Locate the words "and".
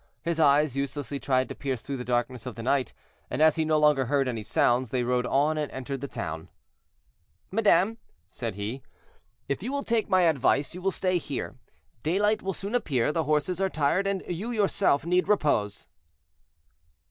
3.29-3.39, 5.59-5.71, 14.07-14.23